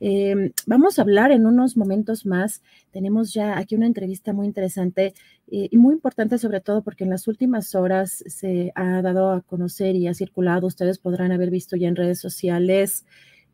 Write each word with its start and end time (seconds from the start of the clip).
Eh, 0.00 0.52
vamos 0.66 0.98
a 0.98 1.02
hablar 1.02 1.30
en 1.30 1.46
unos 1.46 1.76
momentos 1.76 2.24
más. 2.24 2.62
Tenemos 2.90 3.34
ya 3.34 3.58
aquí 3.58 3.74
una 3.74 3.86
entrevista 3.86 4.32
muy 4.32 4.46
interesante 4.46 5.14
eh, 5.48 5.68
y 5.70 5.76
muy 5.76 5.94
importante 5.94 6.38
sobre 6.38 6.60
todo 6.60 6.82
porque 6.82 7.04
en 7.04 7.10
las 7.10 7.28
últimas 7.28 7.74
horas 7.74 8.24
se 8.26 8.72
ha 8.74 9.02
dado 9.02 9.30
a 9.30 9.42
conocer 9.42 9.94
y 9.96 10.08
ha 10.08 10.14
circulado, 10.14 10.66
ustedes 10.66 10.98
podrán 10.98 11.32
haber 11.32 11.50
visto 11.50 11.76
ya 11.76 11.88
en 11.88 11.96
redes 11.96 12.18
sociales, 12.18 13.04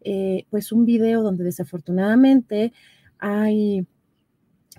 eh, 0.03 0.47
pues 0.51 0.71
un 0.71 0.87
video 0.87 1.23
donde 1.23 1.45
desafortunadamente 1.45 2.73
hay 3.19 3.87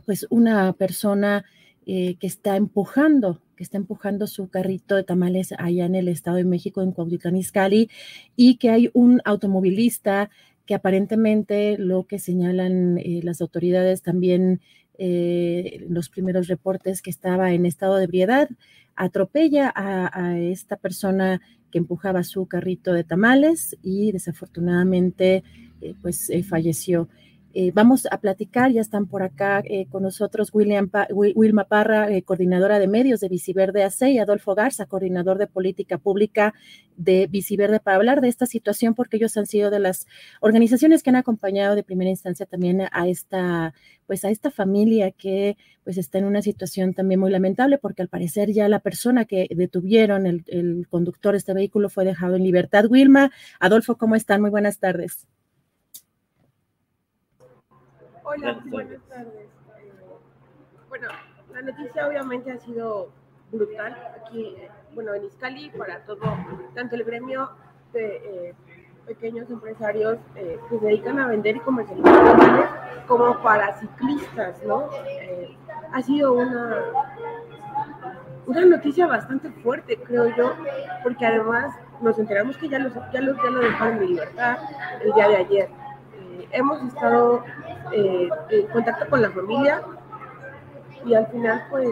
pues 0.06 0.26
una 0.30 0.73
persona 0.73 1.44
que 1.86 2.18
está 2.22 2.58
empujando 2.58 3.42
que 3.58 3.64
está 3.64 3.78
empujando 3.78 4.28
su 4.28 4.50
carrito 4.50 4.95
de 4.95 5.04
tamales 5.04 5.54
allá 5.58 5.86
en 5.86 5.95
el 5.95 6.08
Estado 6.08 6.38
de 6.38 6.44
México, 6.44 6.82
en 6.82 6.92
Cuautitlán 6.92 7.36
Izcalli, 7.36 7.90
y 8.36 8.58
que 8.58 8.70
hay 8.70 8.92
un 8.94 9.20
automovilista 9.26 10.30
que 10.68 10.76
aparentemente 10.76 11.78
lo 11.80 12.06
que 12.06 12.20
señalan 12.20 13.00
eh, 13.00 13.22
las 13.23 13.42
autoridades 13.42 14.04
también 14.04 14.62
eh, 15.00 15.86
los 15.90 16.10
primeros 16.10 16.48
reportes 16.48 17.02
que 17.02 17.10
estaba 17.10 17.54
en 17.54 17.66
estado 17.66 17.96
de 17.96 18.04
ebriedad, 18.04 18.50
atropella 18.95 19.72
a, 19.76 20.40
esta 20.40 20.76
persona 20.76 21.40
que 21.72 21.78
empujaba 21.78 22.23
su 22.23 22.48
carrito 22.48 22.94
de 22.94 23.04
tamales 23.04 23.78
y 23.84 24.12
desafortunadamente 24.12 25.44
eh, 25.82 25.94
pues 26.02 26.32
falleció. 26.50 27.10
Eh, 27.53 27.72
vamos 27.73 28.08
a 28.12 28.20
platicar, 28.20 28.72
ya 28.72 28.81
están 28.81 29.08
por 29.08 29.23
acá 29.23 29.64
eh, 29.66 29.88
con 29.90 30.03
nosotros 30.03 30.50
William 30.53 30.90
Wilma 31.09 31.64
Parra, 31.64 32.12
eh, 32.12 32.22
coordinadora 32.22 32.78
de 32.78 32.88
medios 32.88 33.20
de 33.20 33.30
Viciverde 33.30 33.84
AC, 33.84 34.09
y 34.09 34.20
Adolfo 34.20 34.54
Garza, 34.54 34.86
coordinador 34.86 35.38
de 35.38 35.48
política 35.48 35.98
pública 35.98 36.54
de 36.98 37.27
Viciverde, 37.27 37.80
para 37.80 37.98
hablar 37.98 38.22
de 38.22 38.27
esta 38.27 38.45
situación, 38.45 38.94
porque 38.95 39.17
ellos 39.17 39.38
han 39.38 39.48
sido 39.48 39.72
de 39.72 39.80
las 39.80 40.08
organizaciones 40.42 41.04
que 41.04 41.10
han 41.10 41.16
acompañado 41.16 41.76
de 41.76 41.83
primera 41.83 42.10
instancia 42.10 42.45
también 42.45 42.82
a 42.92 43.08
esta, 43.08 43.73
pues 44.05 44.26
a 44.26 44.30
esta 44.30 44.52
familia 44.52 45.11
que 45.11 45.58
pues 45.83 45.98
está 45.98 46.17
en 46.17 46.26
una 46.26 46.42
situación 46.42 46.93
también 46.93 47.20
muy 47.20 47.32
lamentable, 47.32 47.77
porque 47.77 48.02
al 48.02 48.10
parecer 48.10 48.52
ya 48.52 48.67
la 48.67 48.80
persona 48.80 49.26
que 49.26 49.48
detuvieron, 49.49 50.26
el, 50.27 50.43
el 50.48 50.88
conductor 50.89 51.32
de 51.32 51.39
este 51.39 51.54
vehículo, 51.54 51.89
fue 51.89 52.05
dejado 52.05 52.36
en 52.36 52.43
libertad. 52.43 52.86
Wilma, 52.89 53.32
Adolfo, 53.60 53.98
¿cómo 53.98 54.16
están? 54.16 54.42
Muy 54.42 54.49
buenas 54.49 54.80
tardes. 54.80 55.27
Hola, 58.37 58.59
buenas 58.65 59.02
tardes. 59.09 59.48
Eh, 59.80 59.92
bueno, 60.89 61.08
la 61.52 61.61
noticia 61.64 62.08
obviamente 62.08 62.52
ha 62.52 62.59
sido 62.59 63.09
brutal 63.52 63.98
aquí, 64.21 64.55
bueno, 64.93 65.15
en 65.15 65.25
Iscali 65.25 65.71
para 65.71 66.02
todo, 66.05 66.21
tanto 66.75 66.95
el 66.95 67.03
gremio 67.03 67.49
de 67.93 68.49
eh, 68.49 68.55
pequeños 69.08 69.49
empresarios 69.49 70.20
eh, 70.36 70.59
que 70.70 70.77
se 70.77 70.86
dedican 70.86 71.17
a 71.17 71.27
vender 71.27 71.55
y 71.55 71.59
comercializar 71.61 72.27
animales, 72.27 72.70
como 73.08 73.42
para 73.42 73.75
ciclistas, 73.80 74.61
¿no? 74.64 74.87
ha 75.93 76.02
sido 76.04 76.33
una, 76.33 76.77
una 78.45 78.65
noticia 78.65 79.08
bastante 79.08 79.49
fuerte, 79.49 79.98
creo 79.98 80.27
yo, 80.36 80.54
porque 81.02 81.25
además 81.25 81.73
nos 82.02 82.19
enteramos 82.19 82.55
que 82.58 82.69
ya, 82.69 82.77
los, 82.77 82.93
ya, 82.93 83.21
los, 83.21 83.36
ya 83.37 83.49
lo 83.49 83.59
dejaron 83.61 83.98
de 83.98 84.05
libertad 84.05 84.58
el 85.02 85.11
día 85.14 85.27
de 85.27 85.36
ayer 85.37 85.86
hemos 86.52 86.82
estado 86.84 87.44
eh, 87.92 88.30
en 88.50 88.68
contacto 88.68 89.10
con 89.10 89.22
la 89.22 89.30
familia 89.32 89.82
y 91.06 91.14
al 91.14 91.28
final 91.28 91.66
pues 91.70 91.90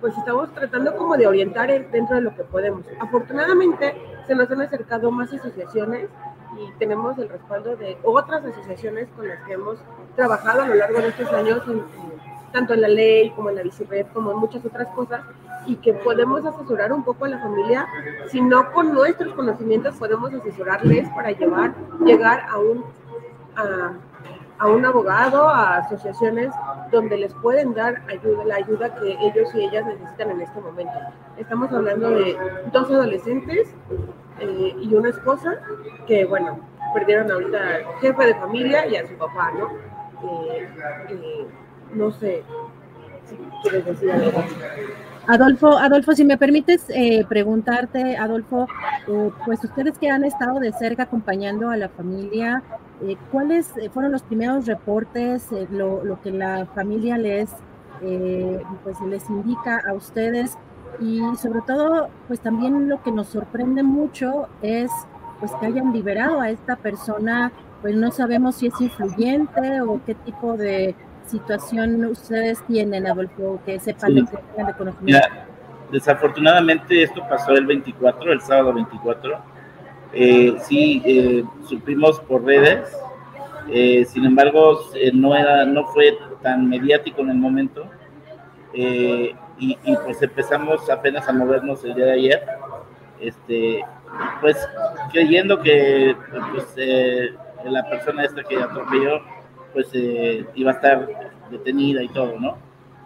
pues 0.00 0.16
estamos 0.18 0.52
tratando 0.52 0.94
como 0.96 1.16
de 1.16 1.26
orientar 1.26 1.68
dentro 1.90 2.16
de 2.16 2.22
lo 2.22 2.34
que 2.34 2.44
podemos. 2.44 2.84
Afortunadamente 3.00 3.94
se 4.26 4.34
nos 4.34 4.50
han 4.50 4.60
acercado 4.60 5.10
más 5.10 5.32
asociaciones 5.32 6.08
y 6.58 6.72
tenemos 6.78 7.18
el 7.18 7.28
respaldo 7.28 7.76
de 7.76 7.98
otras 8.02 8.44
asociaciones 8.44 9.08
con 9.16 9.28
las 9.28 9.42
que 9.44 9.54
hemos 9.54 9.78
trabajado 10.14 10.62
a 10.62 10.68
lo 10.68 10.74
largo 10.74 11.00
de 11.00 11.08
estos 11.08 11.32
años, 11.32 11.62
tanto 12.52 12.74
en 12.74 12.82
la 12.82 12.88
ley 12.88 13.30
como 13.30 13.50
en 13.50 13.56
la 13.56 13.62
bicicleta, 13.62 14.10
como 14.12 14.32
en 14.32 14.38
muchas 14.38 14.64
otras 14.64 14.88
cosas, 14.88 15.22
y 15.66 15.76
que 15.76 15.92
podemos 15.94 16.44
asesorar 16.44 16.92
un 16.92 17.02
poco 17.02 17.24
a 17.24 17.28
la 17.28 17.38
familia, 17.38 17.86
si 18.28 18.40
no 18.40 18.72
con 18.72 18.94
nuestros 18.94 19.34
conocimientos 19.34 19.96
podemos 19.96 20.32
asesorarles 20.32 21.08
para 21.10 21.32
llevar, 21.32 21.74
llegar 22.04 22.46
a 22.48 22.58
un, 22.58 22.84
a, 24.58 24.66
un 24.68 24.84
abogado, 24.84 25.48
a 25.48 25.78
asociaciones 25.78 26.52
donde 26.92 27.18
les 27.18 27.34
pueden 27.34 27.74
dar 27.74 28.02
ayuda, 28.08 28.44
la 28.44 28.56
ayuda 28.56 28.94
que 28.94 29.16
ellos 29.20 29.54
y 29.54 29.64
ellas 29.64 29.84
necesitan 29.86 30.30
en 30.30 30.40
este 30.42 30.60
momento. 30.60 30.94
Estamos 31.36 31.72
hablando 31.72 32.10
de 32.10 32.38
dos 32.72 32.88
adolescentes 32.90 33.74
eh, 34.40 34.76
y 34.80 34.94
una 34.94 35.10
esposa 35.10 35.56
que, 36.06 36.24
bueno, 36.24 36.60
perdieron 36.94 37.30
ahorita 37.30 37.58
al 37.58 37.84
jefe 38.00 38.26
de 38.26 38.34
familia 38.36 38.86
y 38.86 38.96
a 38.96 39.06
su 39.06 39.14
papá, 39.14 39.52
¿no? 39.52 39.70
Eh, 40.22 40.68
eh, 41.10 41.46
no 41.94 42.10
sé. 42.12 42.42
Adolfo, 45.26 45.76
Adolfo, 45.76 46.12
si 46.12 46.24
me 46.24 46.38
permites 46.38 46.84
eh, 46.88 47.24
preguntarte, 47.28 48.16
Adolfo, 48.16 48.68
eh, 49.08 49.30
pues 49.44 49.62
ustedes 49.64 49.98
que 49.98 50.08
han 50.08 50.24
estado 50.24 50.60
de 50.60 50.72
cerca 50.72 51.04
acompañando 51.04 51.68
a 51.68 51.76
la 51.76 51.88
familia, 51.88 52.62
eh, 53.02 53.16
¿cuáles 53.32 53.72
fueron 53.92 54.12
los 54.12 54.22
primeros 54.22 54.66
reportes, 54.66 55.48
lo, 55.70 56.20
que 56.22 56.30
la 56.30 56.66
familia 56.66 57.18
les, 57.18 57.50
pues 58.84 59.00
les 59.00 59.28
indica 59.28 59.82
a 59.88 59.94
ustedes? 59.94 60.56
Y 61.00 61.20
sobre 61.36 61.60
todo, 61.62 62.08
pues 62.28 62.38
también 62.38 62.88
lo 62.88 63.02
que 63.02 63.10
nos 63.10 63.26
sorprende 63.28 63.82
mucho 63.82 64.48
es 64.62 64.90
pues 65.40 65.52
que 65.60 65.66
hayan 65.66 65.92
liberado 65.92 66.40
a 66.40 66.50
esta 66.50 66.76
persona, 66.76 67.52
pues 67.82 67.96
no 67.96 68.10
sabemos 68.12 68.54
si 68.54 68.68
es 68.68 68.80
influyente 68.80 69.80
o 69.82 70.00
qué 70.06 70.14
tipo 70.14 70.56
de 70.56 70.94
situación 71.26 72.04
ustedes 72.04 72.64
tienen, 72.66 73.06
Adolfo, 73.06 73.60
que 73.64 73.78
sepan 73.78 74.14
que 74.14 74.22
tengan 74.22 74.66
de 74.66 74.74
conocimiento? 74.74 75.28
desafortunadamente 75.90 77.02
esto 77.02 77.22
pasó 77.28 77.52
el 77.52 77.66
24, 77.66 78.32
el 78.32 78.40
sábado 78.40 78.74
24. 78.74 79.38
Eh, 80.12 80.56
sí, 80.62 81.02
eh, 81.04 81.44
supimos 81.68 82.20
por 82.20 82.44
redes, 82.44 82.88
eh, 83.68 84.04
sin 84.04 84.24
embargo, 84.24 84.80
eh, 84.94 85.10
no, 85.12 85.36
era, 85.36 85.64
no 85.64 85.84
fue 85.88 86.16
tan 86.42 86.68
mediático 86.68 87.22
en 87.22 87.30
el 87.30 87.36
momento. 87.36 87.86
Y, 88.72 89.34
y, 89.58 89.96
pues 90.04 90.20
empezamos 90.20 90.88
apenas 90.90 91.26
a 91.28 91.32
movernos 91.32 91.82
el 91.82 91.94
día 91.94 92.04
de 92.06 92.12
ayer, 92.12 92.46
este, 93.20 93.82
pues 94.42 94.56
creyendo 95.10 95.62
que 95.62 96.14
pues, 96.52 96.74
la 97.64 97.88
persona 97.88 98.24
esta 98.24 98.42
que 98.42 98.56
atropelló 98.56 99.22
pues 99.76 99.88
eh, 99.92 100.46
iba 100.54 100.70
a 100.70 100.74
estar 100.74 101.06
detenida 101.50 102.02
y 102.02 102.08
todo, 102.08 102.40
¿no? 102.40 102.56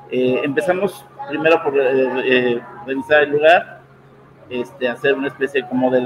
Eh, 0.09 0.41
empezamos 0.45 1.05
primero 1.29 1.61
por 1.65 1.75
eh, 1.77 2.63
revisar 2.87 3.25
el 3.25 3.31
lugar, 3.31 3.81
este, 4.49 4.89
hacer 4.89 5.15
una 5.15 5.27
especie 5.27 5.67
como 5.69 5.91
de, 5.91 6.01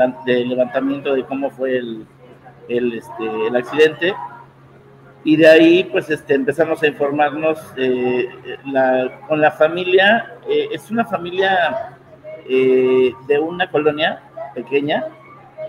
levantamiento 0.46 1.14
de 1.14 1.24
cómo 1.26 1.50
fue 1.50 1.76
el, 1.76 2.06
el, 2.70 2.94
este, 2.94 3.46
el 3.46 3.56
accidente 3.56 4.14
y 5.22 5.36
de 5.36 5.48
ahí 5.48 5.84
pues 5.84 6.08
este, 6.08 6.32
empezamos 6.32 6.82
a 6.82 6.86
informarnos 6.86 7.58
eh, 7.76 8.26
la, 8.66 9.20
con 9.28 9.40
la 9.42 9.50
familia, 9.50 10.38
eh, 10.48 10.68
es 10.72 10.90
una 10.90 11.04
familia 11.04 11.98
eh, 12.48 13.12
de 13.26 13.38
una 13.38 13.70
colonia 13.70 14.22
pequeña 14.54 15.04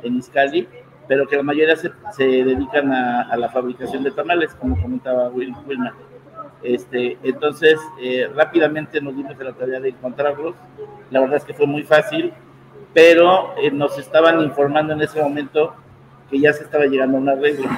en 0.03 0.17
Iscali, 0.17 0.69
pero 1.07 1.27
que 1.27 1.35
la 1.35 1.43
mayoría 1.43 1.75
se, 1.75 1.91
se 2.11 2.23
dedican 2.23 2.91
a, 2.91 3.23
a, 3.23 3.37
la 3.37 3.49
fabricación 3.49 4.03
de 4.03 4.11
tamales, 4.11 4.53
como 4.55 4.79
comentaba 4.81 5.29
Wilma. 5.29 5.93
Este, 6.63 7.17
entonces, 7.23 7.79
rápidamente 8.33 8.99
nos 8.99 9.15
dimos 9.15 9.39
a 9.39 9.43
la 9.43 9.53
tarea 9.53 9.79
de 9.79 9.89
encontrarlos. 9.89 10.55
La 11.11 11.19
verdad 11.19 11.37
es 11.37 11.43
que 11.43 11.53
fue 11.53 11.67
muy 11.67 11.83
fácil, 11.83 12.33
pero 12.93 13.53
nos 13.73 13.99
estaban 13.99 14.41
informando 14.41 14.93
en 14.93 15.01
ese 15.01 15.21
momento 15.21 15.75
que 16.29 16.39
ya 16.39 16.53
se 16.53 16.63
estaba 16.63 16.85
llegando 16.85 17.17
a 17.17 17.21
un 17.21 17.29
arreglo. 17.29 17.69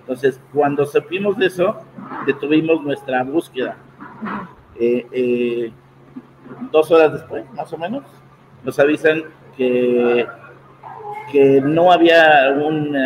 Entonces, 0.00 0.40
cuando 0.54 0.86
supimos 0.86 1.36
de 1.36 1.46
eso, 1.46 1.76
detuvimos 2.26 2.82
nuestra 2.82 3.22
búsqueda. 3.24 3.76
Eh, 4.80 5.06
eh, 5.12 5.72
dos 6.72 6.90
horas 6.90 7.12
después, 7.12 7.44
más 7.52 7.70
o 7.72 7.76
menos, 7.76 8.04
nos 8.64 8.78
avisan 8.78 9.24
que, 9.54 10.26
que 11.30 11.60
no 11.60 11.92
había 11.92 12.50
un, 12.56 12.96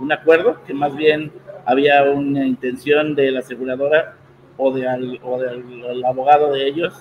un 0.00 0.12
acuerdo, 0.12 0.62
que 0.64 0.74
más 0.74 0.94
bien 0.96 1.32
había 1.64 2.04
una 2.04 2.46
intención 2.46 3.14
de 3.14 3.30
la 3.30 3.40
aseguradora 3.40 4.16
o, 4.56 4.72
de, 4.72 5.20
o 5.22 5.38
del 5.38 6.04
abogado 6.04 6.52
de 6.52 6.66
ellos 6.66 6.94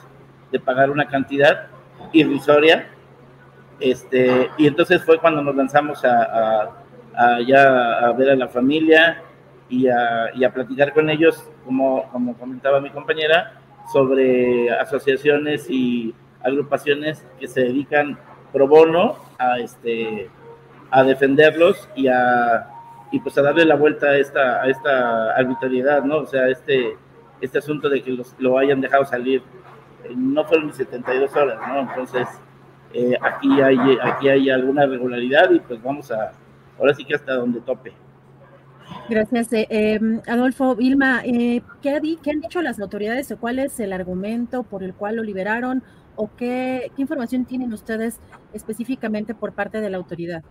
de 0.51 0.59
pagar 0.59 0.89
una 0.89 1.07
cantidad 1.07 1.67
irrisoria. 2.13 2.89
Este, 3.79 4.49
y 4.57 4.67
entonces 4.67 5.03
fue 5.03 5.19
cuando 5.19 5.41
nos 5.41 5.55
lanzamos 5.55 6.03
a 6.03 6.83
a, 7.19 7.41
ya 7.41 7.99
a 7.99 8.11
ver 8.13 8.29
a 8.29 8.35
la 8.35 8.47
familia 8.47 9.21
y 9.67 9.87
a, 9.87 10.31
y 10.33 10.43
a 10.43 10.53
platicar 10.53 10.93
con 10.93 11.09
ellos, 11.09 11.43
como, 11.65 12.09
como 12.11 12.35
comentaba 12.37 12.79
mi 12.79 12.89
compañera, 12.89 13.59
sobre 13.91 14.71
asociaciones 14.71 15.69
y 15.69 16.13
agrupaciones 16.41 17.25
que 17.39 17.47
se 17.47 17.61
dedican 17.61 18.17
pro 18.51 18.67
bono 18.67 19.15
a, 19.37 19.59
este, 19.59 20.29
a 20.91 21.03
defenderlos 21.03 21.89
y 21.95 22.07
a, 22.07 22.67
y 23.11 23.19
pues 23.19 23.37
a 23.37 23.41
darle 23.41 23.65
la 23.65 23.75
vuelta 23.75 24.07
a 24.07 24.17
esta, 24.17 24.61
a 24.61 24.67
esta 24.67 25.35
arbitrariedad, 25.35 26.03
¿no? 26.03 26.17
O 26.17 26.25
sea, 26.25 26.47
este, 26.47 26.97
este 27.41 27.57
asunto 27.57 27.89
de 27.89 28.01
que 28.01 28.11
los, 28.11 28.35
lo 28.39 28.57
hayan 28.57 28.81
dejado 28.81 29.05
salir, 29.05 29.41
eh, 30.03 30.13
no 30.15 30.43
fueron 30.45 30.67
ni 30.67 30.73
72 30.73 31.35
horas, 31.35 31.59
¿no? 31.67 31.79
Entonces, 31.81 32.27
eh, 32.93 33.15
aquí, 33.21 33.61
hay, 33.61 33.77
aquí 34.01 34.29
hay 34.29 34.49
alguna 34.49 34.85
regularidad 34.85 35.51
y 35.51 35.59
pues 35.59 35.81
vamos 35.81 36.11
a, 36.11 36.31
ahora 36.77 36.93
sí 36.93 37.05
que 37.05 37.15
hasta 37.15 37.35
donde 37.35 37.61
tope. 37.61 37.93
Gracias. 39.07 39.53
Eh, 39.53 39.67
em, 39.69 40.21
Adolfo, 40.27 40.75
Vilma, 40.75 41.21
eh, 41.23 41.61
¿qué, 41.81 41.99
¿qué, 42.23 42.31
han 42.31 42.41
dicho 42.41 42.61
las 42.61 42.79
autoridades 42.79 43.31
o 43.31 43.37
cuál 43.37 43.59
es 43.59 43.79
el 43.79 43.93
argumento 43.93 44.63
por 44.63 44.83
el 44.83 44.93
cual 44.93 45.17
lo 45.17 45.23
liberaron 45.23 45.83
o 46.21 46.29
qué, 46.35 46.91
qué 46.95 47.01
información 47.01 47.45
tienen 47.45 47.71
ustedes 47.71 48.19
específicamente 48.51 49.33
por 49.33 49.53
parte 49.53 49.79
de 49.79 49.89
la 49.89 49.95
autoridad? 49.95 50.43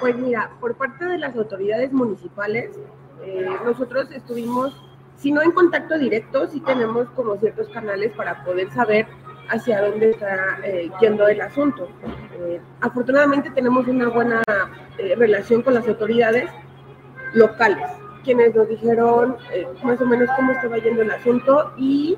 Pues 0.00 0.16
mira, 0.16 0.52
por 0.60 0.76
parte 0.76 1.04
de 1.04 1.18
las 1.18 1.34
autoridades 1.34 1.92
municipales, 1.92 2.78
eh, 3.24 3.48
nosotros 3.64 4.08
estuvimos, 4.12 4.80
si 5.16 5.32
no 5.32 5.42
en 5.42 5.50
contacto 5.50 5.98
directo, 5.98 6.46
sí 6.46 6.60
tenemos 6.60 7.08
como 7.10 7.36
ciertos 7.38 7.68
canales 7.70 8.12
para 8.16 8.44
poder 8.44 8.70
saber 8.70 9.06
hacia 9.48 9.80
dónde 9.80 10.10
está 10.10 10.58
eh, 10.62 10.90
yendo 11.00 11.26
el 11.26 11.40
asunto. 11.40 11.88
Eh, 12.38 12.60
afortunadamente 12.80 13.50
tenemos 13.50 13.88
una 13.88 14.08
buena 14.10 14.42
eh, 14.98 15.16
relación 15.16 15.62
con 15.62 15.74
las 15.74 15.88
autoridades 15.88 16.48
locales, 17.32 17.88
quienes 18.22 18.54
nos 18.54 18.68
dijeron 18.68 19.36
eh, 19.52 19.66
más 19.82 20.00
o 20.00 20.06
menos 20.06 20.28
cómo 20.36 20.52
estaba 20.52 20.78
yendo 20.78 21.02
el 21.02 21.10
asunto 21.10 21.72
y... 21.76 22.17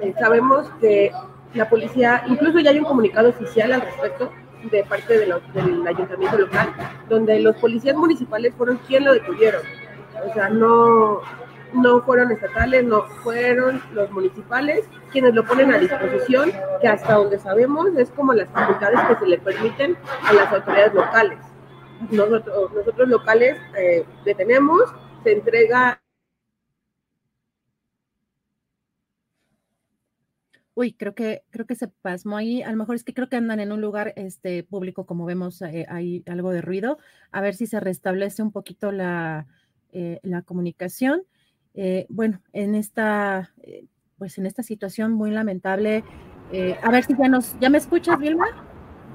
Eh, 0.00 0.14
sabemos 0.18 0.68
que 0.80 1.12
la 1.54 1.68
policía, 1.68 2.24
incluso 2.28 2.58
ya 2.60 2.70
hay 2.70 2.78
un 2.78 2.84
comunicado 2.84 3.30
oficial 3.30 3.72
al 3.72 3.80
respecto 3.80 4.30
de 4.70 4.84
parte 4.84 5.18
del 5.18 5.32
ayuntamiento 5.86 6.38
local, 6.38 6.68
donde 7.08 7.40
los 7.40 7.56
policías 7.56 7.96
municipales 7.96 8.54
fueron 8.56 8.78
quienes 8.86 9.06
lo 9.06 9.14
detuvieron. 9.14 9.62
O 10.28 10.34
sea, 10.34 10.48
no, 10.48 11.20
no 11.72 12.02
fueron 12.02 12.32
estatales, 12.32 12.84
no 12.84 13.02
fueron 13.22 13.82
los 13.92 14.10
municipales 14.10 14.84
quienes 15.12 15.34
lo 15.34 15.44
ponen 15.44 15.72
a 15.72 15.78
disposición, 15.78 16.52
que 16.80 16.88
hasta 16.88 17.14
donde 17.14 17.38
sabemos 17.38 17.88
es 17.96 18.10
como 18.10 18.34
las 18.34 18.48
facultades 18.50 19.00
que 19.08 19.16
se 19.16 19.26
le 19.26 19.38
permiten 19.38 19.96
a 20.24 20.32
las 20.32 20.52
autoridades 20.52 20.94
locales. 20.94 21.38
Nosotros, 22.10 22.72
nosotros 22.72 23.08
locales 23.08 23.56
eh, 23.76 24.04
detenemos, 24.24 24.82
se 25.24 25.32
entrega 25.32 26.00
Uy, 30.78 30.92
creo 30.92 31.12
que, 31.12 31.42
creo 31.50 31.66
que 31.66 31.74
se 31.74 31.88
pasmó 31.88 32.36
ahí. 32.36 32.62
A 32.62 32.70
lo 32.70 32.76
mejor 32.76 32.94
es 32.94 33.02
que 33.02 33.12
creo 33.12 33.28
que 33.28 33.34
andan 33.34 33.58
en 33.58 33.72
un 33.72 33.80
lugar 33.80 34.12
este, 34.14 34.62
público, 34.62 35.06
como 35.06 35.24
vemos, 35.24 35.60
eh, 35.62 35.86
hay 35.88 36.22
algo 36.28 36.52
de 36.52 36.62
ruido. 36.62 36.98
A 37.32 37.40
ver 37.40 37.56
si 37.56 37.66
se 37.66 37.80
restablece 37.80 38.44
un 38.44 38.52
poquito 38.52 38.92
la, 38.92 39.48
eh, 39.90 40.20
la 40.22 40.42
comunicación. 40.42 41.24
Eh, 41.74 42.06
bueno, 42.08 42.40
en 42.52 42.76
esta, 42.76 43.52
eh, 43.60 43.86
pues 44.18 44.38
en 44.38 44.46
esta 44.46 44.62
situación 44.62 45.14
muy 45.14 45.32
lamentable. 45.32 46.04
Eh, 46.52 46.78
a 46.80 46.92
ver 46.92 47.02
si 47.02 47.16
ya 47.16 47.26
nos, 47.26 47.58
¿ya 47.58 47.70
me 47.70 47.78
escuchas, 47.78 48.16
Vilma? 48.16 48.46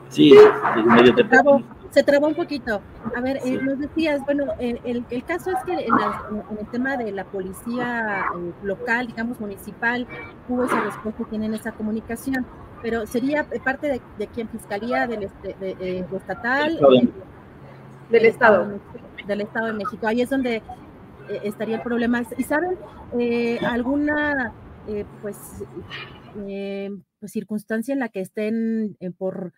Sí, 0.09 0.33
medio 0.85 1.15
te 1.15 1.23
se 1.93 2.03
trabó 2.03 2.27
un 2.27 2.35
poquito. 2.35 2.81
A 3.15 3.21
ver, 3.21 3.39
eh, 3.45 3.59
nos 3.61 3.77
decías, 3.79 4.23
bueno, 4.25 4.45
el, 4.59 5.05
el, 5.09 5.23
caso 5.23 5.51
es 5.51 5.63
que 5.63 5.73
en, 5.73 5.95
la, 5.95 6.25
en, 6.29 6.57
el 6.57 6.67
tema 6.67 6.97
de 6.97 7.11
la 7.11 7.25
policía 7.25 8.25
eh, 8.35 8.53
local, 8.63 9.07
digamos 9.07 9.39
municipal, 9.39 10.07
hubo 10.49 10.65
esa 10.65 10.81
respuesta, 10.81 11.23
tienen 11.29 11.53
esa 11.53 11.71
comunicación, 11.73 12.45
pero 12.81 13.05
sería 13.05 13.47
parte 13.63 13.87
de, 13.87 14.01
de 14.17 14.27
quién, 14.27 14.49
fiscalía 14.49 15.05
del 15.07 15.23
este, 15.23 15.55
de, 15.59 15.75
de, 15.75 15.99
estatal, 16.17 16.79
del, 16.79 17.13
del 18.09 18.25
Estado. 18.25 18.79
Del 19.27 19.41
Estado 19.41 19.67
de 19.67 19.73
México. 19.73 20.07
Ahí 20.07 20.21
es 20.21 20.29
donde 20.29 20.61
eh, 21.29 21.41
estaría 21.43 21.77
el 21.77 21.81
problema. 21.81 22.23
¿Y 22.37 22.43
saben 22.43 22.77
eh, 23.19 23.59
alguna, 23.59 24.53
eh, 24.87 25.05
pues, 25.21 25.37
pues, 27.19 27.31
circunstancia 27.31 27.93
en 27.93 27.99
la 27.99 28.09
que 28.09 28.21
estén 28.21 28.97
por 29.17 29.53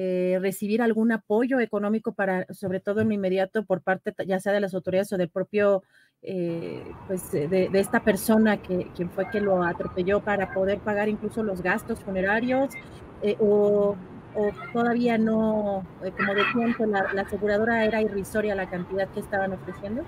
eh, 0.00 0.38
recibir 0.40 0.80
algún 0.80 1.10
apoyo 1.10 1.58
económico 1.58 2.12
para, 2.12 2.46
sobre 2.52 2.78
todo 2.78 3.00
en 3.00 3.08
lo 3.08 3.14
inmediato, 3.14 3.64
por 3.64 3.80
parte 3.82 4.14
ya 4.24 4.38
sea 4.38 4.52
de 4.52 4.60
las 4.60 4.72
autoridades 4.72 5.12
o 5.12 5.16
del 5.16 5.28
propio, 5.28 5.82
eh, 6.22 6.84
pues 7.08 7.32
de, 7.32 7.48
de, 7.48 7.80
esta 7.80 8.04
persona 8.04 8.58
que 8.58 8.92
quien 8.94 9.10
fue 9.10 9.28
que 9.28 9.40
lo 9.40 9.64
atropelló 9.64 10.20
para 10.20 10.54
poder 10.54 10.78
pagar 10.78 11.08
incluso 11.08 11.42
los 11.42 11.62
gastos 11.62 11.98
funerarios 11.98 12.74
eh, 13.22 13.34
o, 13.40 13.96
o, 14.36 14.50
todavía 14.72 15.18
no, 15.18 15.84
eh, 16.04 16.12
como 16.16 16.32
decían, 16.32 16.74
pues, 16.76 16.88
la, 16.88 17.12
la, 17.12 17.22
aseguradora 17.22 17.84
era 17.84 18.00
irrisoria 18.00 18.54
la 18.54 18.70
cantidad 18.70 19.08
que 19.08 19.18
estaban 19.18 19.52
ofreciendo? 19.52 20.04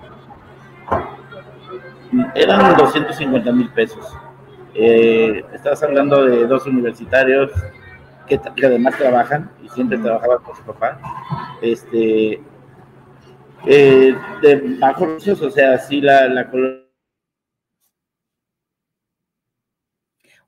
Eran 2.33 2.77
250 2.77 3.51
mil 3.51 3.69
pesos. 3.71 4.07
Eh, 4.73 5.43
estabas 5.53 5.83
hablando 5.83 6.23
de 6.23 6.47
dos 6.47 6.65
universitarios 6.65 7.51
que, 8.39 8.39
que 8.55 8.65
además 8.65 8.97
trabajan 8.97 9.51
y 9.61 9.67
siempre 9.69 9.97
trabajaban 9.97 10.41
con 10.43 10.55
su 10.55 10.63
papá. 10.63 10.99
este, 11.61 12.41
eh, 13.67 14.15
de 14.41 14.55
bajos 14.79 15.27
o 15.27 15.51
sea, 15.51 15.77
sí 15.77 15.99
la, 16.01 16.27
la 16.29 16.49
colonia. 16.49 16.81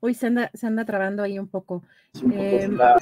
Uy, 0.00 0.14
se 0.14 0.26
anda, 0.28 0.50
se 0.54 0.66
anda 0.66 0.84
trabando 0.84 1.22
ahí 1.22 1.38
un 1.38 1.48
poco. 1.48 1.82
un 2.22 2.30
poco 2.30 2.42
Em, 2.42 2.76
la- 2.76 2.96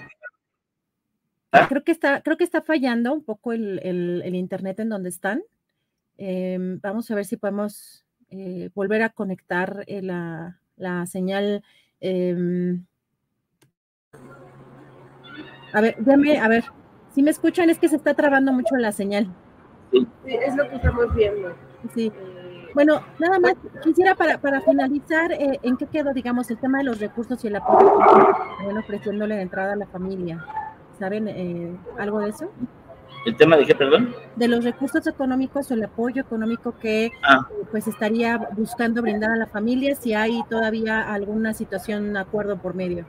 Creo 1.69 1.85
que 1.85 1.93
está, 1.93 2.23
creo 2.23 2.37
que 2.37 2.45
está 2.45 2.62
fallando 2.62 3.12
un 3.12 3.23
poco 3.25 3.53
el, 3.53 3.79
el- 3.83 4.23
el 4.25 4.35
internet 4.35 4.81
en 4.81 4.89
donde 4.89 5.11
están. 5.11 5.43
Em, 6.17 6.81
vamos 6.81 7.11
a 7.11 7.15
ver 7.15 7.25
si 7.25 7.37
podemos 7.37 8.05
eh, 8.31 8.71
volver 8.75 9.03
a 9.03 9.11
conectar 9.11 9.85
eh, 9.87 10.03
la, 10.03 10.59
la 10.77 11.07
señal. 11.07 11.62
A 15.73 15.81
ver, 15.81 15.97
déjame, 15.99 16.38
a 16.38 16.49
ver, 16.49 16.64
si 17.14 17.23
me 17.23 17.31
escuchan 17.31 17.71
es 17.71 17.79
que 17.79 17.88
se 17.88 17.97
está 17.97 18.14
trabando 18.14 18.52
mucho 18.52 18.76
la 18.76 18.93
señal. 18.93 19.26
Sí, 19.91 20.07
es 20.25 20.57
lo 20.57 20.69
que 20.69 20.76
estamos 20.76 21.14
viendo. 21.14 21.52
Sí. 21.95 22.12
Eh, 22.14 22.69
Bueno, 22.75 23.02
nada 23.19 23.38
más 23.38 23.55
quisiera 23.85 24.14
para, 24.14 24.38
para 24.38 24.62
finalizar, 24.62 25.31
eh, 25.33 25.59
¿en 25.62 25.76
qué 25.76 25.85
quedó, 25.87 26.14
digamos, 26.14 26.50
el 26.50 26.57
tema 26.59 26.79
de 26.79 26.85
los 26.85 27.00
recursos 27.00 27.45
y 27.45 27.49
el 27.49 27.57
apoyo 27.57 27.99
están 28.61 28.79
ofreciéndole 28.79 29.35
de 29.37 29.43
entrada 29.43 29.75
a 29.75 29.76
la 29.76 29.87
familia? 29.87 30.43
¿Saben 30.99 31.29
eh, 31.29 31.76
algo 31.99 32.21
de 32.21 32.31
eso? 32.31 32.50
¿El 33.26 33.37
tema 33.37 33.57
de 33.59 33.67
qué, 33.67 33.75
perdón? 33.75 34.14
De 34.37 34.49
los 34.49 34.64
recursos 34.64 35.07
económicos 35.07 35.71
o 35.71 35.75
el 35.75 35.85
apoyo 35.85 36.23
económico 36.23 36.75
que 36.79 37.11
Ah. 37.23 37.47
eh, 37.50 37.64
pues 37.71 37.87
estaría 37.87 38.38
buscando 38.57 39.02
brindar 39.02 39.31
a 39.33 39.37
la 39.37 39.47
familia, 39.47 39.95
si 39.95 40.14
hay 40.14 40.43
todavía 40.49 41.12
alguna 41.12 41.52
situación, 41.52 42.17
acuerdo 42.17 42.57
por 42.57 42.75
medio. 42.75 43.05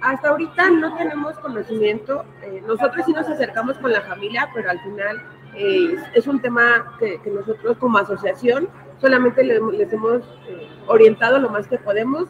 Hasta 0.00 0.28
ahorita 0.30 0.70
no 0.70 0.94
tenemos 0.96 1.38
conocimiento. 1.38 2.24
eh, 2.42 2.62
nosotros 2.66 3.04
sí 3.06 3.12
nos 3.12 3.28
acercamos 3.28 3.76
con 3.78 3.92
la 3.92 4.00
familia, 4.02 4.48
pero 4.54 4.70
al 4.70 4.80
final 4.80 5.22
eh, 5.54 5.96
es 6.14 6.26
un 6.26 6.40
tema 6.40 6.96
que, 6.98 7.20
nosotros 7.30 7.76
como 7.78 7.98
asociación 7.98 8.68
solamente 9.00 9.42
le- 9.44 9.60
les 9.72 9.92
hemos 9.92 10.22
eh, 10.48 10.68
orientado 10.86 11.38
lo 11.38 11.50
más 11.50 11.66
que 11.66 11.78
podemos. 11.78 12.26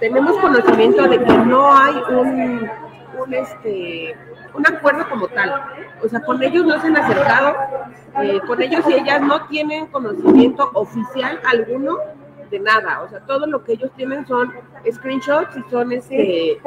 Tenemos 0.00 0.36
conocimiento 0.38 1.02
de 1.08 1.18
que 1.18 1.32
no 1.38 1.72
hay 1.74 1.94
un, 2.10 2.70
un, 3.18 3.34
este, 3.34 4.16
un 4.54 4.66
acuerdo 4.66 5.08
como 5.08 5.26
tal. 5.28 5.62
O 6.04 6.08
sea, 6.08 6.20
con 6.20 6.42
ellos 6.42 6.64
no 6.66 6.80
se 6.80 6.86
han 6.88 6.96
acercado, 6.96 7.56
con 8.46 8.60
ellos 8.62 8.84
y 8.88 8.94
ellas 8.94 9.20
no 9.22 9.46
tienen 9.46 9.86
conocimiento 9.86 10.70
oficial 10.74 11.40
alguno 11.50 11.98
de 12.52 12.60
nada. 12.60 13.02
O 13.02 13.08
sea, 13.08 13.18
todo 13.20 13.46
lo 13.46 13.64
que 13.64 13.72
ellos 13.72 13.90
tienen 13.96 14.24
son 14.26 14.52
screenshots 14.88 15.56
y 15.56 15.70
son 15.70 15.90
este, 15.90 16.58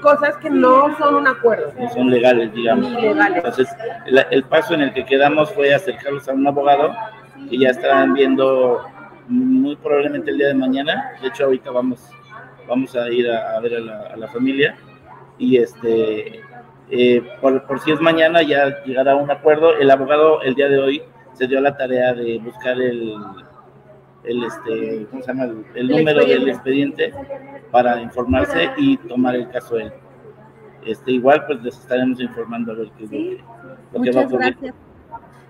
cosas 0.00 0.36
que 0.36 0.48
no 0.50 0.96
son 0.98 1.16
un 1.16 1.26
acuerdo. 1.26 1.72
No 1.76 1.90
son 1.90 2.10
legales, 2.10 2.52
digamos. 2.54 2.88
Ni 2.88 3.00
legales. 3.00 3.38
Entonces, 3.38 3.68
el, 4.06 4.24
el 4.30 4.44
paso 4.44 4.74
en 4.74 4.82
el 4.82 4.92
que 4.92 5.04
quedamos 5.04 5.52
fue 5.52 5.74
acercarlos 5.74 6.28
a 6.28 6.32
un 6.32 6.46
abogado 6.46 6.94
que 7.48 7.58
ya 7.58 7.70
estarán 7.70 8.14
viendo 8.14 8.84
muy 9.26 9.74
probablemente 9.76 10.30
el 10.30 10.38
día 10.38 10.48
de 10.48 10.54
mañana. 10.54 11.12
De 11.20 11.28
hecho, 11.28 11.46
ahorita 11.46 11.72
vamos, 11.72 12.08
vamos 12.68 12.94
a 12.94 13.08
ir 13.08 13.28
a, 13.28 13.56
a 13.56 13.60
ver 13.60 13.76
a 13.76 13.80
la, 13.80 14.00
a 14.14 14.16
la 14.16 14.28
familia 14.28 14.76
y 15.38 15.56
este, 15.56 16.42
eh, 16.90 17.22
por, 17.40 17.66
por 17.66 17.80
si 17.80 17.92
es 17.92 18.00
mañana 18.00 18.42
ya 18.42 18.82
llegará 18.84 19.12
a 19.12 19.16
un 19.16 19.30
acuerdo. 19.30 19.76
El 19.76 19.90
abogado 19.90 20.42
el 20.42 20.54
día 20.54 20.68
de 20.68 20.78
hoy 20.78 21.02
se 21.32 21.46
dio 21.46 21.60
la 21.60 21.76
tarea 21.76 22.12
de 22.12 22.38
buscar 22.38 22.80
el, 22.80 23.16
el 24.24 24.44
este, 24.44 25.06
¿cómo 25.10 25.22
se 25.22 25.28
llama? 25.28 25.44
El, 25.74 25.88
número 25.88 26.24
del 26.24 26.48
expediente. 26.48 27.06
expediente 27.06 27.12
para 27.70 28.00
informarse 28.00 28.70
y 28.76 28.96
tomar 28.98 29.34
el 29.34 29.48
caso 29.50 29.78
él. 29.78 29.92
Este, 30.84 31.12
igual 31.12 31.44
pues 31.46 31.62
les 31.62 31.78
estaremos 31.78 32.20
informando 32.20 32.72
a 32.72 32.76
ver 32.76 32.90
qué 32.96 33.04
es 33.04 33.10
lo 33.10 33.18
que, 33.18 33.44
lo 33.92 34.02
que 34.02 34.10
va 34.12 34.22
a 34.22 34.24
ocurrir. 34.26 34.56
gracias. 34.60 34.74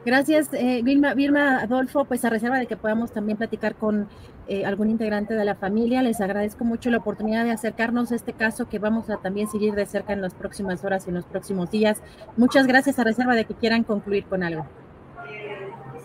Gracias, 0.03 0.49
eh, 0.55 0.81
Vilma, 0.83 1.13
Vilma 1.13 1.59
Adolfo, 1.59 2.07
pues 2.07 2.25
a 2.25 2.31
reserva 2.31 2.59
de 2.59 2.67
que 2.67 2.75
podamos 2.75 3.13
también 3.13 3.37
platicar 3.37 3.75
con 3.75 4.09
eh, 4.49 4.65
algún 4.65 4.89
integrante 4.89 5.35
de 5.35 5.45
la 5.45 5.57
familia, 5.57 6.03
les 6.03 6.23
agradezco 6.23 6.65
mucho 6.65 6.89
la 6.89 6.97
oportunidad 6.97 7.45
de 7.45 7.51
acercarnos 7.51 8.11
a 8.11 8.15
este 8.15 8.33
caso 8.33 8.67
que 8.67 8.79
vamos 8.79 9.11
a 9.11 9.19
también 9.19 9.47
seguir 9.49 9.75
de 9.75 9.85
cerca 9.85 10.15
en 10.15 10.23
las 10.23 10.33
próximas 10.33 10.83
horas 10.87 11.05
y 11.07 11.11
en 11.11 11.17
los 11.17 11.27
próximos 11.27 11.71
días. 11.71 12.03
Muchas 12.39 12.67
gracias 12.67 12.99
a 12.99 13.05
reserva 13.05 13.35
de 13.35 13.45
que 13.45 13.53
quieran 13.53 13.85
concluir 13.85 14.25
con 14.25 14.43
algo. 14.43 14.67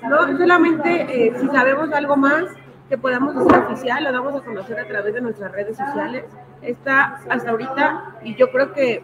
No, 0.09 0.37
solamente 0.37 1.27
eh, 1.27 1.33
si 1.39 1.47
sabemos 1.47 1.91
algo 1.91 2.15
más 2.15 2.45
que 2.89 2.97
podamos 2.97 3.35
hacer 3.35 3.63
oficial, 3.65 4.03
lo 4.03 4.11
damos 4.11 4.35
a 4.35 4.45
conocer 4.45 4.79
a 4.79 4.87
través 4.87 5.13
de 5.13 5.21
nuestras 5.21 5.51
redes 5.51 5.77
sociales. 5.77 6.25
Está 6.61 7.19
hasta 7.29 7.51
ahorita 7.51 8.17
y 8.23 8.35
yo 8.35 8.51
creo 8.51 8.73
que 8.73 9.03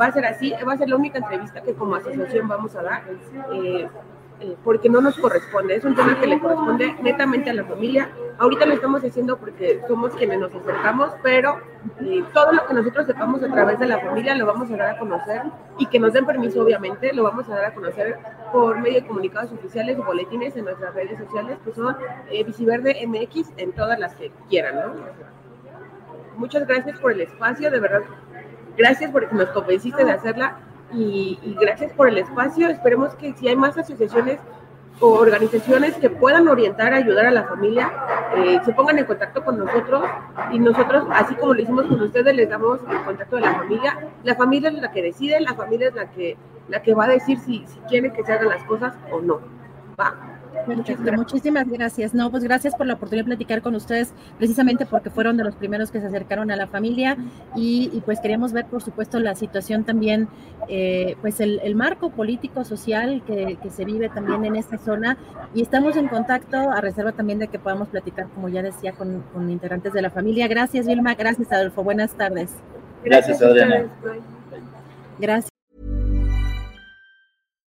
va 0.00 0.06
a 0.06 0.12
ser 0.12 0.24
así, 0.26 0.52
va 0.66 0.74
a 0.74 0.76
ser 0.76 0.88
la 0.88 0.96
única 0.96 1.18
entrevista 1.18 1.62
que 1.62 1.74
como 1.74 1.96
asociación 1.96 2.48
vamos 2.48 2.74
a 2.76 2.82
dar, 2.82 3.02
eh, 3.52 3.88
eh, 4.42 4.56
porque 4.64 4.88
no 4.88 5.00
nos 5.00 5.16
corresponde, 5.18 5.76
es 5.76 5.84
un 5.84 5.94
tema 5.94 6.18
que 6.18 6.26
le 6.26 6.40
corresponde 6.40 6.96
netamente 7.00 7.50
a 7.50 7.54
la 7.54 7.64
familia. 7.64 8.10
Ahorita 8.38 8.66
lo 8.66 8.74
estamos 8.74 9.04
haciendo 9.04 9.36
porque 9.36 9.80
somos 9.86 10.12
quienes 10.16 10.40
nos 10.40 10.52
acercamos, 10.52 11.12
pero 11.22 11.60
eh, 12.00 12.24
todo 12.34 12.50
lo 12.52 12.66
que 12.66 12.74
nosotros 12.74 13.06
sepamos 13.06 13.40
a 13.44 13.48
través 13.48 13.78
de 13.78 13.86
la 13.86 14.00
familia 14.00 14.34
lo 14.34 14.46
vamos 14.46 14.68
a 14.68 14.76
dar 14.76 14.96
a 14.96 14.98
conocer 14.98 15.42
y 15.78 15.86
que 15.86 16.00
nos 16.00 16.12
den 16.12 16.26
permiso, 16.26 16.60
obviamente, 16.60 17.12
lo 17.12 17.22
vamos 17.22 17.48
a 17.48 17.54
dar 17.54 17.66
a 17.66 17.74
conocer 17.74 18.18
por 18.52 18.80
medio 18.80 19.02
de 19.02 19.06
comunicados 19.06 19.52
oficiales 19.52 19.96
o 20.00 20.02
boletines 20.02 20.56
en 20.56 20.64
nuestras 20.64 20.92
redes 20.92 21.18
sociales, 21.18 21.58
que 21.64 21.72
son 21.72 21.96
eh, 22.28 22.42
Visiverde 22.42 23.06
MX 23.06 23.52
en 23.58 23.70
todas 23.72 23.96
las 24.00 24.16
que 24.16 24.32
quieran, 24.48 24.74
¿no? 24.74 24.94
Muchas 26.36 26.66
gracias 26.66 26.98
por 26.98 27.12
el 27.12 27.20
espacio, 27.20 27.70
de 27.70 27.78
verdad. 27.78 28.02
Gracias 28.76 29.12
porque 29.12 29.36
nos 29.36 29.50
convenciste 29.50 30.04
de 30.04 30.10
hacerla 30.10 30.56
y, 30.92 31.38
y 31.42 31.56
gracias 31.60 31.92
por 31.92 32.08
el 32.08 32.18
espacio. 32.18 32.68
Esperemos 32.68 33.14
que 33.14 33.32
si 33.34 33.48
hay 33.48 33.56
más 33.56 33.76
asociaciones 33.76 34.38
o 35.00 35.14
organizaciones 35.14 35.96
que 35.96 36.10
puedan 36.10 36.46
orientar, 36.48 36.94
ayudar 36.94 37.26
a 37.26 37.30
la 37.30 37.44
familia, 37.44 37.92
eh, 38.36 38.60
se 38.64 38.72
pongan 38.72 38.98
en 38.98 39.04
contacto 39.04 39.44
con 39.44 39.58
nosotros 39.58 40.04
y 40.52 40.58
nosotros, 40.58 41.04
así 41.10 41.34
como 41.34 41.54
lo 41.54 41.60
hicimos 41.60 41.86
con 41.86 42.00
ustedes, 42.00 42.34
les 42.36 42.48
damos 42.48 42.80
el 42.88 43.02
contacto 43.02 43.36
de 43.36 43.42
la 43.42 43.54
familia. 43.54 43.98
La 44.22 44.36
familia 44.36 44.70
es 44.70 44.76
la 44.76 44.92
que 44.92 45.02
decide, 45.02 45.40
la 45.40 45.54
familia 45.54 45.88
es 45.88 45.94
la 45.94 46.10
que, 46.10 46.36
la 46.68 46.82
que 46.82 46.94
va 46.94 47.04
a 47.04 47.08
decir 47.08 47.38
si, 47.38 47.64
si 47.66 47.80
quiere 47.88 48.12
que 48.12 48.22
se 48.24 48.32
hagan 48.32 48.48
las 48.48 48.62
cosas 48.64 48.94
o 49.10 49.20
no. 49.20 49.40
Va. 50.00 50.31
Muchas 50.66 50.96
Perfecto, 50.96 51.12
muchísimas 51.12 51.68
gracias. 51.68 52.14
No, 52.14 52.30
pues 52.30 52.44
gracias 52.44 52.74
por 52.74 52.86
la 52.86 52.94
oportunidad 52.94 53.24
de 53.24 53.30
platicar 53.30 53.62
con 53.62 53.74
ustedes, 53.74 54.12
precisamente 54.38 54.86
porque 54.86 55.10
fueron 55.10 55.36
de 55.36 55.44
los 55.44 55.54
primeros 55.56 55.90
que 55.90 56.00
se 56.00 56.06
acercaron 56.06 56.50
a 56.50 56.56
la 56.56 56.66
familia 56.66 57.16
y, 57.56 57.90
y 57.92 58.00
pues 58.00 58.20
queríamos 58.20 58.52
ver, 58.52 58.66
por 58.66 58.82
supuesto, 58.82 59.18
la 59.18 59.34
situación 59.34 59.84
también, 59.84 60.28
eh, 60.68 61.16
pues 61.20 61.40
el, 61.40 61.60
el 61.64 61.74
marco 61.74 62.10
político, 62.10 62.64
social 62.64 63.22
que, 63.26 63.58
que 63.62 63.70
se 63.70 63.84
vive 63.84 64.08
también 64.08 64.44
en 64.44 64.56
esta 64.56 64.78
zona 64.78 65.16
y 65.54 65.62
estamos 65.62 65.96
en 65.96 66.08
contacto 66.08 66.70
a 66.70 66.80
reserva 66.80 67.12
también 67.12 67.38
de 67.38 67.48
que 67.48 67.58
podamos 67.58 67.88
platicar, 67.88 68.28
como 68.28 68.48
ya 68.48 68.62
decía, 68.62 68.92
con, 68.92 69.22
con 69.32 69.50
integrantes 69.50 69.92
de 69.92 70.02
la 70.02 70.10
familia. 70.10 70.48
Gracias, 70.48 70.86
Vilma. 70.86 71.14
Gracias, 71.14 71.50
Adolfo. 71.52 71.82
Buenas 71.82 72.14
tardes. 72.14 72.52
Gracias, 73.04 73.42
Adriana. 73.42 73.86
Gracias. 75.18 75.51